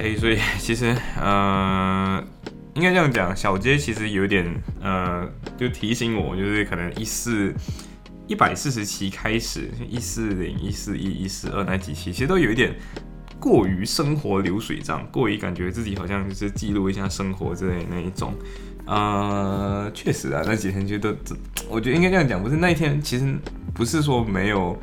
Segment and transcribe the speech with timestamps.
[0.00, 2.24] OK，所以 其实呃，
[2.74, 4.46] 应该这样讲，小杰其实有点
[4.80, 7.54] 呃，就提醒我，就是可能一四
[8.26, 12.74] 一百四十期开始，一四零、一四一、一四二那几期，其实都有一点
[13.38, 18.34] 过于生活流水账，过于感觉自己好像就是记录一下生活之类那一种。
[18.86, 21.14] 呃，确实啊，那几天就都，
[21.68, 23.36] 我觉得应该这样讲，不是那一天，其实
[23.74, 24.80] 不是说没有。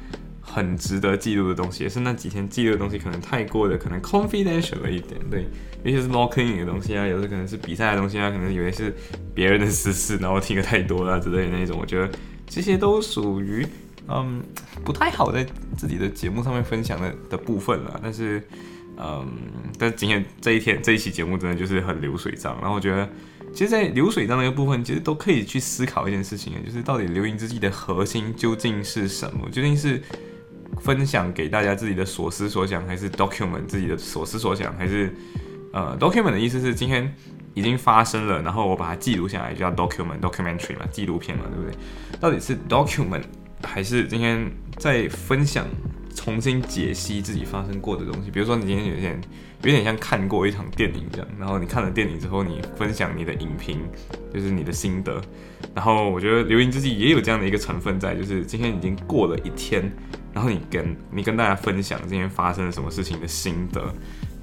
[0.49, 5.45] 很值得记录的东西，也是那几天记录的东西，可能太过的可能 confidential 了一点，对，
[5.83, 8.95] 尤其是 locking 的东西啊，有的可能是比赛的东西啊，可能以为是
[9.35, 12.09] 别人的私事，然后听的太多了之类的那种，我觉得
[12.47, 13.67] 这些都属于
[14.07, 14.41] 嗯
[14.85, 15.45] 不太好在
[15.77, 17.99] 自己的节目上面分享的的部分了。
[18.01, 18.41] 但是
[18.97, 19.27] 嗯，
[19.77, 23.07] 但今天这一天这一期节目真的就是很流水账，然后我觉得
[23.53, 29.47] 其实，在流水账那个部分，其实都可以去思考一件事情，就是到底流行之际的核心究竟是什么？
[29.51, 30.01] 究竟是
[30.79, 35.13] 分享给大家自己的所思所想，还是 document 自己的所思所想，还是
[35.73, 37.13] 呃 document 的意思是今天
[37.53, 41.77] 已经发生了，然后我把它记录下来，叫 document documentary 嘛，纪录片嘛，对不对？
[42.19, 43.23] 到底是 document
[43.63, 45.65] 还是今天在分享，
[46.17, 48.31] 重新解析自己发生过的东西？
[48.31, 49.21] 比如说你今天有点
[49.61, 53.79] 有点像看过一场电影这样，然后你看了电影之后，你分享你的影评，
[54.33, 55.21] 就是你的心得。
[55.75, 59.91] 然后我觉得流行之际也有这样的一个成分在，就是今天已经过了一天。
[60.33, 63.93] 然后你跟你跟大家分享今天发生了什么事情的心得，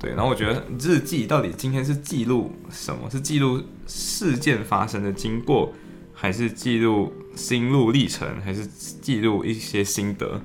[0.01, 0.11] 对。
[0.11, 3.11] 然后我觉得日记到底今天是记录什么？
[3.11, 5.73] 是记录事件发生的经过，
[6.13, 10.41] 还是记录心路历程，还是记录一些心得？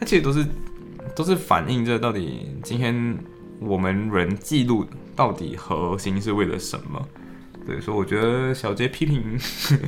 [0.00, 0.46] 它其实都是
[1.14, 3.16] 都是反映着到底今天
[3.60, 7.06] 我们人记录到底核心是为了什么。
[7.66, 9.38] 对，所以我觉得小杰批评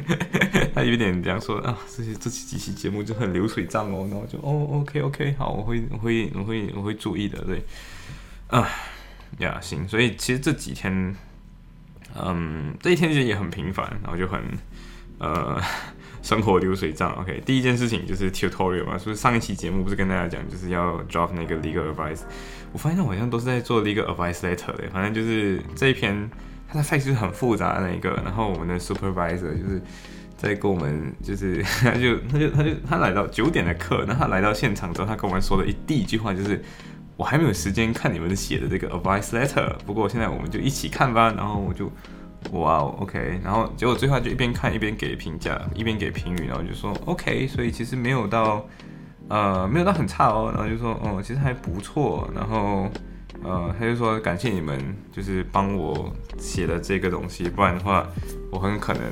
[0.75, 7.63] 他有点这样说啊，这些这几期节目就很流水账哦，然后就哦，OK OK，好，我会我会我会我会注意的，对，
[8.49, 8.69] 啊
[9.39, 11.17] 呀行，所以其实这几天，
[12.15, 14.43] 嗯，这一天其实也很平凡，然后就很
[15.19, 15.59] 呃
[16.23, 22.21] 生活流水账，OK，第一件事情就是 tutorial 嘛，所以上一期节目不是跟大家讲就是要 drop 那个 legal advice，
[22.73, 26.31] 我发现我好像都是在做 legal advice letter 的，反正就是这一篇。
[26.75, 29.79] 他的 fact 是很复杂的那一个，然后我们的 supervisor 就是
[30.39, 36.63] 在跟我们，就是 他就他就他就他来到九点的课，那他来到现场之后，他跟我们说的一第一句话就是，
[37.15, 41.31] 我还没有时间看你们写的这个 advice letter，不过现在我们就一起看吧。
[41.37, 41.93] 然后我就
[42.51, 48.67] 哇哦，OK，然后结果最后就一边看一边给评价，一边给评语，然后就说 OK，所以其实没有到
[49.29, 52.89] 呃没有到很差哦，然后就说哦其实还不错，然后。
[53.45, 54.79] 呃，他就说感谢你们，
[55.11, 58.07] 就是帮我写的这个东西，不然的话，
[58.53, 59.03] 我很可能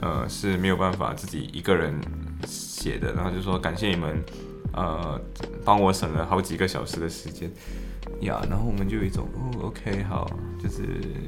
[0.00, 1.98] 呃是没有办法自己一个人
[2.46, 3.12] 写的。
[3.14, 4.22] 然后就说感谢你们，
[4.72, 5.20] 呃，
[5.64, 7.50] 帮我省了好几个小时的时间
[8.20, 8.40] 呀。
[8.48, 10.30] 然后我们就有一种哦，OK，好，
[10.62, 10.82] 就是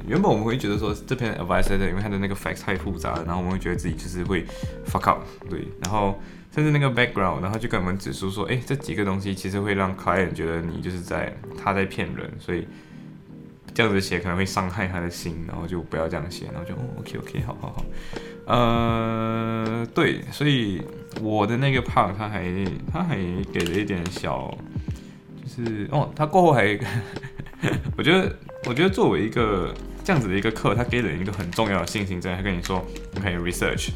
[0.07, 4.45] 原本我们会觉得说这篇 advice 因为它的那个 facts 太复杂了，然后我们会觉得自己就是会
[4.85, 6.19] fuck up，对，然后。
[6.55, 12.67] 甚至那个 background，然后就跟我们指出说，哎，这几个东西其实会让 client 觉得你就是在他在骗人，所以
[13.73, 17.85] 这样子写可能会伤害他的心，然后就不要这样写，然后就，OK OK，好好好，
[18.45, 20.81] 呃，对，所以
[21.21, 22.45] 我的那个 part 他还
[22.91, 23.17] 他还
[23.51, 24.55] 给了一点小，
[25.43, 26.77] 就是哦，他过后还，
[27.97, 28.35] 我觉得
[28.65, 29.73] 我觉得作为一个
[30.03, 32.85] 这样子的一个课，他给了一个很重要的信心在，他跟你说
[33.17, 33.89] ，OK research。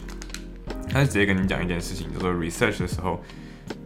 [0.89, 3.21] 他是直接跟你讲一件事情，就说 research 的时候，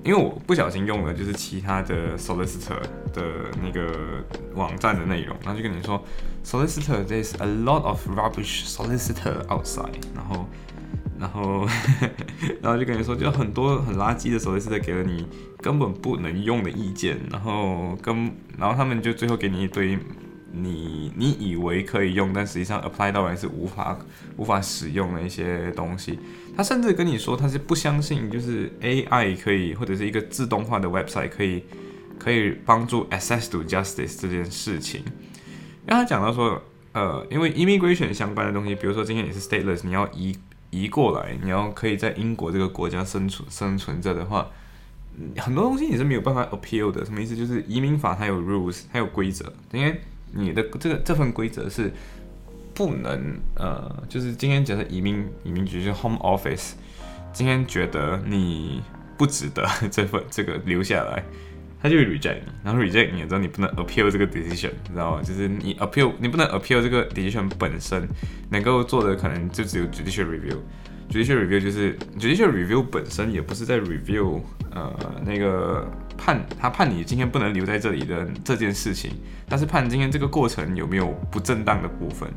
[0.03, 2.81] 因为我不小心用了就是其他的 solicitor
[3.13, 3.23] 的
[3.61, 4.23] 那个
[4.55, 6.03] 网站的内容，然后就跟你说
[6.43, 10.45] solicitor there's a lot of rubbish solicitor outside，然后
[11.19, 11.67] 然后
[12.61, 19.97] 然后就跟你说，就很多很垃圾的 solicitor 给了你根本不能用的意见，然后跟然后他们就最后给你一堆。
[20.53, 23.97] 你你以为可以用，但实际上 apply 到来是无法
[24.35, 26.19] 无法使用的一些东西。
[26.55, 31.63] 他甚至跟你说他是不相信，就是 AI 可以或者是一个自动化的 website 可以
[32.19, 35.01] 可以帮助 access to justice 这件事情。
[35.01, 36.61] 因为他讲到说，
[36.91, 40.37] 呃，因为 immigration 相关的东西，比如说今天你是 stateless，你要移
[40.69, 44.49] 移过来，你要可以在英国这个国家生存生存着的话，
[45.37, 47.05] 很多东西你是没有办法 appeal 的。
[47.05, 47.35] 什么意思？
[47.35, 50.01] 就是移民法它有 rules，它有规则，因为。
[50.33, 51.91] 你的这个这份规则是
[52.73, 56.71] 不能呃，就是今天假设移民移民局就 Home Office，
[57.33, 58.81] 今天觉得你
[59.17, 61.23] 不值得这份这个留下来。
[61.83, 65.23] 他就会 reject 你，然后 reject 你之后，你不能 appeal 这个 decision，你知道吗？
[65.23, 68.07] 就是你 appeal，你不能 appeal 这个 decision 本身，
[68.51, 70.57] 能够做的可能就只有 judicial review。
[71.09, 74.39] judicial review 就是 judicial review 本身也不是在 review
[74.73, 74.93] 呃
[75.25, 75.85] 那个
[76.17, 79.11] 判他判你今天不能留在这里的这件事情，
[79.47, 82.29] 但是判今天这个过程有没有不正当的部分，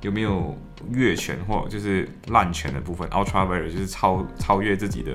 [0.00, 0.56] 有没有
[0.90, 5.12] 越权或就是滥权的部分，ultra v e r 就是超超越自己的。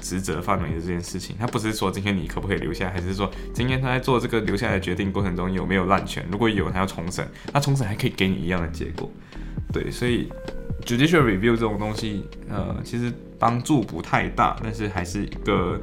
[0.00, 6.24] 职责范围的这件事情，他不是说今天你可不可以留下，还是说今天他在做这个留下来的决定过程中有没有滥权？
[6.30, 9.10] 如果有，他要重审，他重审还可以给你一样的结果。
[9.72, 10.28] 对，所以
[10.84, 15.80] judicial review 这种东西，呃，其实帮助不太大，但是还是一个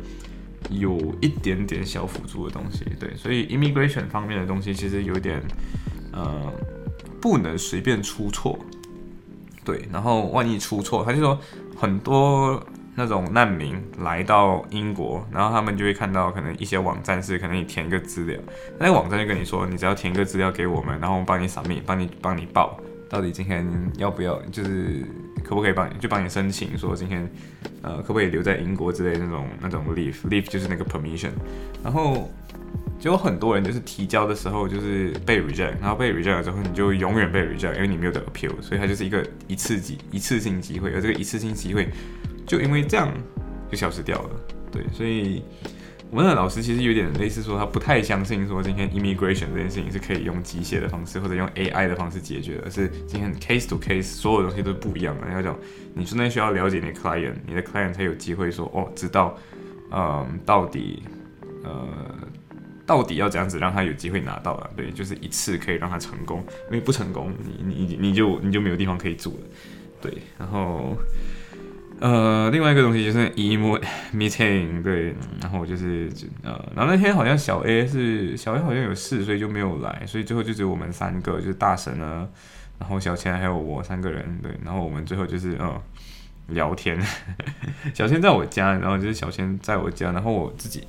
[0.69, 2.85] 有一点点小辅助的东西。
[2.99, 5.41] 对，所以 immigration 方面的东西其实有点，
[6.11, 6.51] 呃，
[7.21, 8.59] 不能随便出错。
[9.63, 11.39] 对，然后万一出错，他就说
[11.75, 12.63] 很多。
[12.97, 18.39] 那种难民来到英国，然后他们就会看到可能一些网站是可能你填一个资料，
[18.79, 22.79] 那个网站就跟你说，你只要填一个资料给我们，然后我们帮你扫密，帮你帮你报，
[23.09, 23.65] 到底今天
[23.97, 25.03] 要不要，就是
[25.43, 27.29] 可不可以帮你，就帮你申请说今天
[27.81, 31.31] 呃可不可以留在英国之类那种那种 leave，leave 就是那个 permission，
[31.83, 32.31] 然后
[32.99, 41.89] 就有很多人就是提交的时候就是被 reject，然后被 reject 之后你就永远被 reject，因为你没有得 appeal，所以它就是一个一次机一次性机会，而这个一次性机会。
[42.47, 43.11] 就因为这样
[43.71, 44.29] 就消失掉了，
[44.71, 45.41] 对，所以
[46.11, 55.29] 我们的老师其实有点类似说，他不太相信说今天 immigration 这件事情是可以用机械的方式或者用 AI 的方式解决的，是今天 case to case 所有东西都是不一样的。
[55.33, 55.57] 要讲
[55.93, 59.35] 你真的需要了解你的 client，你的 client 才有机会说哦，知道，
[59.91, 61.03] 嗯，到底
[61.63, 61.87] 呃
[62.85, 69.47] 到底要怎样子让他有机会拿到了，对，就是一次可以让他成功，因为不成功，你你你就你就没有地方可以住了，
[69.99, 70.95] 对，然后。
[71.99, 73.81] 呃，另外一个东西就是 emo
[74.13, 76.11] meeting，对，然后我就是
[76.43, 82.27] 呃，然后那天好像小 A 是小 A 好像有事，所以就没有来，所以最后就只有我们三个，就是大神呢，
[82.79, 85.81] 然后小千还有我三个人，对，然后我们最后就是呃
[86.47, 87.01] 聊天，
[87.95, 90.85] 小千在我家，然后就是小千在我家，然后我自己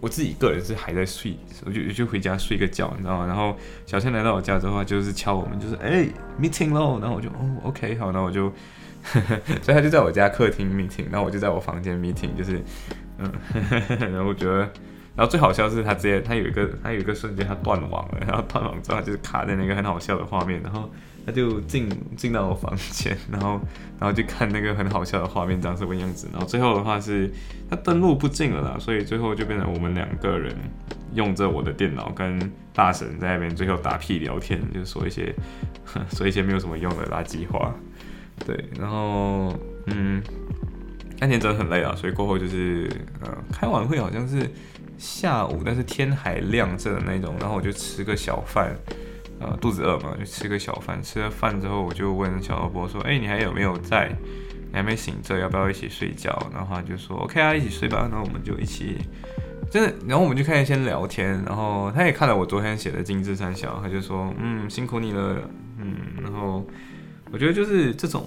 [0.00, 3.26] 我自己个人是还在睡，我就就回家睡个觉，你知道吗？
[3.26, 3.56] 然后
[3.86, 6.06] 小千来到我家之后，就是敲我们，就是哎
[6.40, 8.52] meeting 喽，然后我就哦 OK 好，那我就。
[9.62, 12.60] 所以他就在我家客厅 meeting，然后我就在我房间 meeting，就是，
[13.18, 13.30] 嗯，
[14.00, 14.60] 然后我觉得，
[15.14, 20.90] 然后最好笑是他直接他有一个他有一个瞬间他断网了，然后断网之后他就是卡在那个很好笑的画面，然后
[21.26, 23.60] 他就进进到我房间， 然后
[24.00, 27.30] 然后就看那个很好笑的画面长什么样子，然后最后的话是
[27.68, 30.54] 他登录不进了啦，所以最后就变成我们两个人
[31.12, 35.34] 用着我的电脑跟大神在那边最后打屁聊天，就说一些
[36.10, 37.74] 说一些没有什么用的垃圾话。
[38.44, 39.54] 对，然后
[39.86, 40.22] 嗯，
[41.18, 42.90] 那天真的很累啊，所以过后就是
[43.22, 44.50] 呃，开完会好像是
[44.98, 48.76] 下午，但是天还亮着的那种，然后我就吃个小饭，
[49.40, 51.02] 呃，肚子饿嘛，就吃个小饭。
[51.02, 54.14] 吃了饭之后，我就问小萝卜说：“哎，你还有没有在？
[54.70, 58.98] 你还没醒着，要不要一起睡觉？”然后他就说：“OK 啊，一起睡吧。”然后我们就一起，
[59.70, 65.38] 真的，然后我们就开始先聊天，然后他也看了我昨天写的精致三小，他就说：“嗯，辛苦你了，
[65.78, 66.62] 嗯。”然后。
[67.32, 68.26] 我觉得就是这种，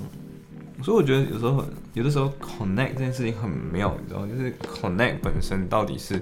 [0.84, 4.28] 所以我觉得有时候有的时候 connect 这件事情很妙，你知道吗？
[4.28, 6.22] 就是 connect 本身到底是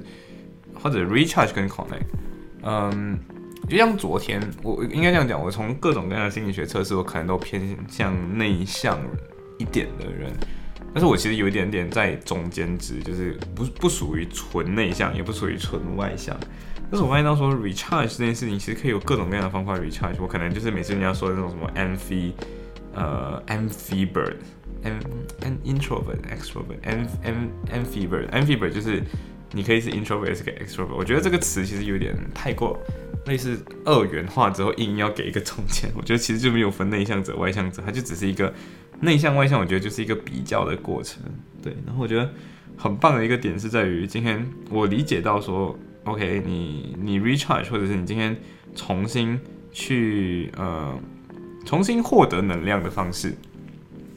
[0.73, 2.05] 或者 recharge 跟 connect，
[2.61, 3.17] 嗯，
[3.67, 8.99] 就像昨天我应该这样讲，我从各种各样的心理学测试，我可能都偏向内向
[9.57, 10.31] 一点的人，
[10.93, 16.37] 但是我其实有一点点在中间值，就是不不属于纯内向，也不属于纯外向。
[16.91, 20.17] 但是我发现到说 recharge 这件事情，其实可以有各种各样的方法 recharge。
[20.19, 22.31] 我可能就是每次人家说的那种什么 MV。
[22.95, 24.99] 呃，amphibird，am
[25.41, 29.03] an introvert，extrovert，am am amphibird，amphibird 就是
[29.51, 30.95] 你可以是 introvert 也是个 extrovert。
[30.95, 32.79] 我觉得这个词其实有点太过
[33.25, 35.91] 类似二元化之后硬要给一个中间。
[35.93, 38.53] 我觉得其实就没有分内向者、外向者，它就只是一个
[39.01, 39.59] 内向外向。
[39.59, 41.21] 我觉得就是一个比较的过程。
[41.61, 42.29] 对，然后我觉得
[42.77, 48.37] 很棒的一个点是在于今天我理解到说，OK，你你 recharge 或者是你今天
[48.73, 49.37] 重新
[49.73, 50.97] 去呃。
[51.65, 53.33] 重新获得能量的方式，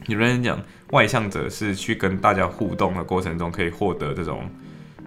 [0.07, 4.49] 有人讲外向者是去跟大家互动的过程中可以获得这种，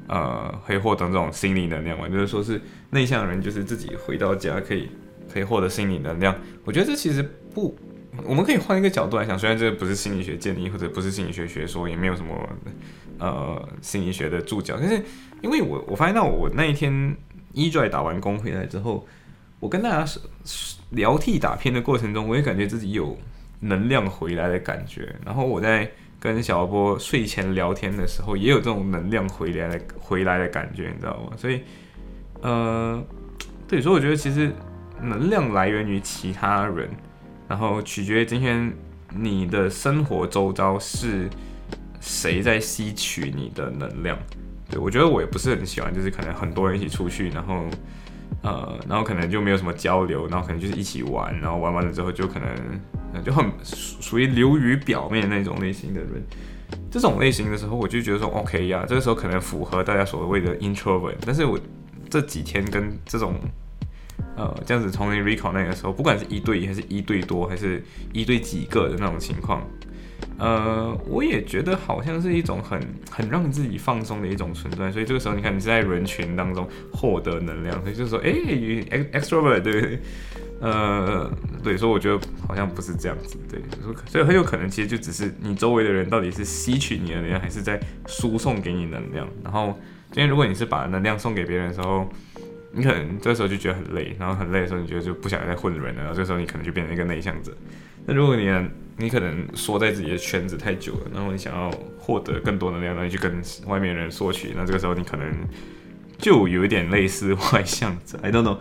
[0.08, 2.08] 呃，可以获得这种心理能量嘛？
[2.08, 4.88] 就是说是内向的人就是自己回到家可以
[5.32, 6.36] 可以获得心理能量。
[6.64, 7.22] 我觉得这其实
[7.54, 7.76] 不，
[8.24, 12.48] 我们可以换一个角度来想，虽然这不是心理学建议或者不是心理学学说，也没有什么
[13.18, 15.00] 呃心理学的注脚，但是
[15.40, 17.16] 因为我我发现到我那一天
[17.52, 19.06] 一拽打完工回来之后。
[19.62, 20.20] 我跟大家
[20.90, 23.16] 聊替打片的过程中，我也感觉自己有
[23.60, 25.14] 能量回来的感觉。
[25.24, 25.88] 然后我在
[26.18, 31.36] 跟小波睡前聊天的时候，也有这种能量回来的回来的感觉，你知道吗？
[31.36, 31.60] 所以，
[32.40, 33.00] 呃，
[33.68, 34.50] 对，所以我觉得其实
[35.00, 36.90] 能量来源于其他人，
[37.46, 38.72] 然后取决于今天
[39.14, 41.30] 你的生活周遭是
[42.00, 44.18] 谁在吸取你的能量。
[44.68, 47.64] 对我觉得我也不是很喜欢，就是可能很多人一起出去，然后。
[48.42, 56.22] 呃，然后可能就没有什么交流，然后可能就是一起玩，然后玩完了之后就可能就很属属于流于表面那种类型的人。
[56.90, 61.14] 这种类型的时候，我就觉得说 OK 呀，这个时候可能符合大家所谓的 introvert。
[61.24, 61.58] 但是我
[62.10, 63.34] 这几天跟这种
[64.36, 69.62] 呃这样子从 recall 那个时候，不管是一对一还是一对多，还是一对几个的那种情况。
[70.38, 78.32] 呃，我也觉得好像是一种很很让自己放松的一种存在，所以这个时候你看你是在人群当中获得能量，所以就是说，哎
[79.12, 80.00] ，extrovert 对，
[80.60, 81.30] 呃，
[81.62, 83.60] 对，所以我觉得好像不是这样子，对，
[84.06, 89.28] 所以很有可能其实就只是你周围的人到底是吸取你的能量，还是在输送给你能量。
[89.44, 89.78] 然后
[90.10, 92.08] 今天如果你是把能量送给别人的时候，
[92.72, 97.52] 你可能这时候就觉得很累，然后很累的时候你觉得就不想再混人了，然后这时候你可能就变成一个内向者。
[98.04, 98.48] 那如果你
[99.02, 105.26] 你可能缩在自己的圈子太久了，然后你想要获得更多能量，然后去跟外面人索取，那这个时候你可能
[106.18, 108.18] 就有一点类似外向者。
[108.22, 108.58] I don't know，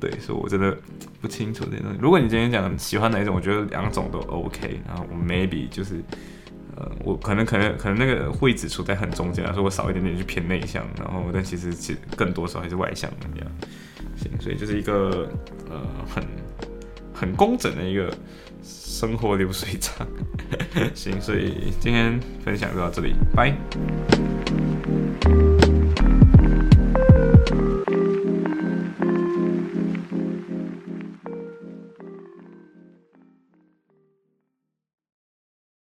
[0.00, 0.76] 对，所以我真的
[1.20, 1.98] 不清楚这些东西。
[2.00, 4.80] 如果你今天讲喜欢哪一种，我觉得两种都 OK。
[4.86, 6.02] 然后我 maybe 就是
[6.74, 13.52] 呃，我可能可能可能那个位置处在很中间，说我少一点点去偏内向，然后但其实其实更多时候还是外向的这样。
[14.16, 15.28] 行，所以就是一个
[15.68, 16.24] 呃很
[17.22, 18.12] 很工整的一个。
[18.64, 20.06] 生活流水账，
[20.94, 23.52] 行，所以今天分享就到这里，拜。